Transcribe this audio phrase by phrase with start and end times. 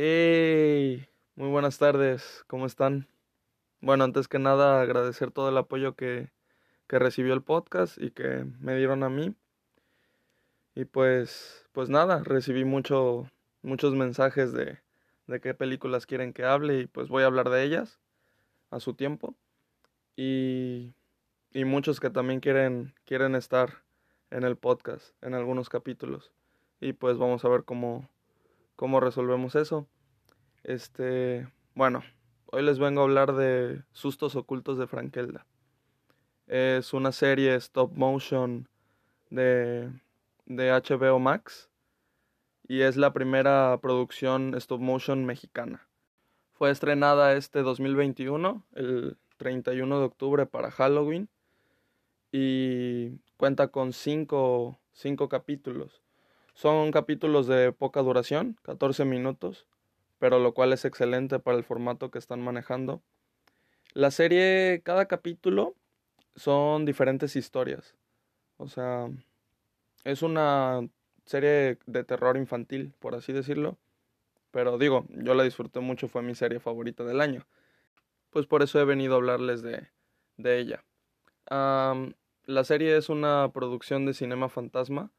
[0.00, 3.08] Hey, muy buenas tardes, ¿cómo están?
[3.80, 6.30] Bueno, antes que nada agradecer todo el apoyo que,
[6.86, 9.34] que recibió el podcast y que me dieron a mí.
[10.76, 13.28] Y pues, pues nada, recibí mucho,
[13.62, 14.78] muchos mensajes de,
[15.26, 17.98] de qué películas quieren que hable y pues voy a hablar de ellas
[18.70, 19.34] a su tiempo.
[20.14, 20.94] Y,
[21.50, 23.82] y muchos que también quieren, quieren estar
[24.30, 26.30] en el podcast, en algunos capítulos.
[26.80, 28.08] Y pues vamos a ver cómo,
[28.78, 29.88] cómo resolvemos eso.
[30.62, 32.04] Este, bueno,
[32.46, 35.46] hoy les vengo a hablar de Sustos Ocultos de Frankelda.
[36.46, 38.68] Es una serie stop motion
[39.30, 39.90] de,
[40.46, 41.68] de HBO Max
[42.68, 45.88] y es la primera producción stop motion mexicana.
[46.52, 51.28] Fue estrenada este 2021, el 31 de octubre para Halloween
[52.30, 56.00] y cuenta con cinco, cinco capítulos.
[56.58, 59.64] Son capítulos de poca duración, 14 minutos,
[60.18, 63.00] pero lo cual es excelente para el formato que están manejando.
[63.94, 65.76] La serie, cada capítulo
[66.34, 67.94] son diferentes historias.
[68.56, 69.08] O sea,
[70.02, 70.80] es una
[71.26, 73.78] serie de terror infantil, por así decirlo.
[74.50, 77.46] Pero digo, yo la disfruté mucho, fue mi serie favorita del año.
[78.30, 79.86] Pues por eso he venido a hablarles de,
[80.38, 80.82] de ella.
[81.50, 85.12] la serie es una producción de Cinema Fantasma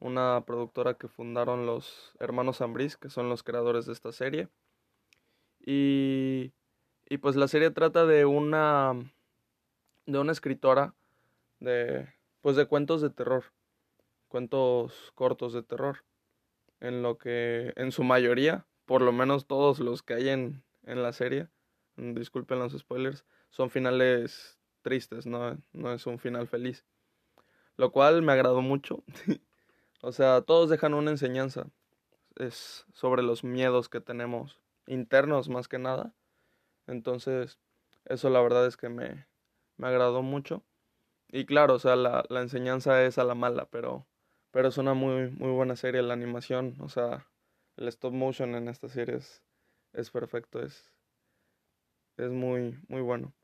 [0.00, 4.48] una productora que fundaron los hermanos Ambris, que son los creadores de esta serie.
[5.60, 6.52] Y,
[7.08, 8.94] y pues la serie trata de una
[10.06, 10.94] de una escritora
[11.60, 12.08] de
[12.40, 13.44] pues de cuentos de terror,
[14.28, 16.04] cuentos cortos de terror,
[16.80, 21.02] en lo que en su mayoría, por lo menos todos los que hay en, en
[21.02, 21.48] la serie,
[21.96, 26.86] disculpen los spoilers, son finales tristes, no, no es un final feliz.
[27.76, 29.04] Lo cual me agradó mucho.
[30.02, 31.66] O sea, todos dejan una enseñanza.
[32.36, 36.14] Es sobre los miedos que tenemos internos más que nada.
[36.86, 37.58] Entonces,
[38.04, 39.26] eso la verdad es que me,
[39.76, 40.62] me agradó mucho.
[41.28, 44.06] Y claro, o sea, la, la, enseñanza es a la mala, pero,
[44.50, 46.02] pero es una muy, muy buena serie.
[46.02, 47.26] La animación, o sea,
[47.76, 49.42] el stop motion en esta serie es,
[49.92, 50.90] es perfecto, es,
[52.16, 53.34] es muy, muy bueno.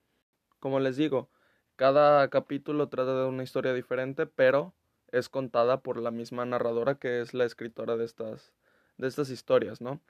[0.61, 1.29] Como les digo,
[1.77, 4.75] cada capítulo trata de una historia diferente, pero
[5.15, 8.53] es contada por la misma narradora que es la escritora de estas,
[8.99, 10.01] de estas historias, ¿no?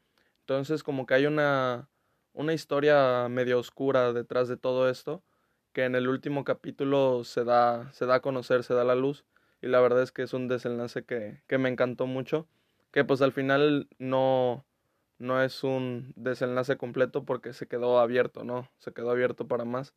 [0.41, 1.89] Entonces como que hay una,
[2.33, 5.23] una historia medio oscura detrás de todo esto,
[5.73, 9.25] que en el último capítulo se da, se da a conocer, se da la luz,
[9.61, 12.47] y la verdad es que es un desenlace que, que me encantó mucho,
[12.93, 14.65] que pues al final no,
[15.19, 18.71] no es un desenlace completo porque se quedó abierto, ¿no?
[18.79, 19.95] Se quedó abierto para más.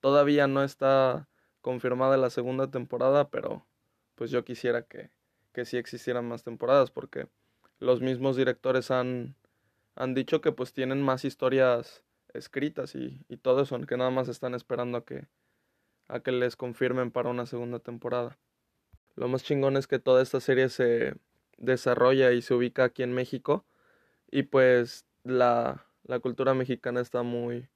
[0.00, 1.28] Todavía no está
[1.60, 3.66] confirmada la segunda temporada, pero
[4.16, 5.10] pues yo quisiera que,
[5.52, 7.28] que sí existieran más temporadas porque
[7.78, 9.36] los mismos directores han,
[9.94, 12.02] han dicho que pues tienen más historias
[12.34, 15.26] escritas y, y todo eso, que nada más están esperando a que,
[16.08, 18.38] a que les confirmen para una segunda temporada.
[19.14, 21.14] Lo más chingón es que toda esta serie se
[21.58, 23.64] desarrolla y se ubica aquí en México
[24.30, 27.68] y pues la, la cultura mexicana está muy,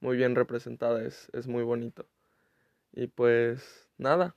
[0.00, 2.06] muy bien representada, es, es muy bonito.
[2.92, 4.34] Y pues nada,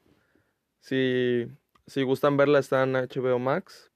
[0.81, 1.47] si,
[1.88, 3.92] si gustan verla, está en HBO Max.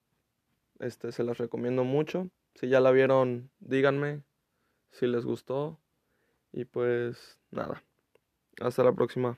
[0.79, 2.29] Este, se las recomiendo mucho.
[2.55, 4.23] Si ya la vieron, díganme
[4.91, 5.79] si les gustó.
[6.53, 7.83] Y pues nada.
[8.61, 9.37] Hasta la próxima.